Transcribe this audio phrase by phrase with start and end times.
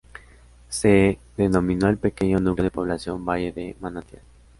[0.67, 4.23] Se denominó al pequeño núcleo de población Valle de Manantial.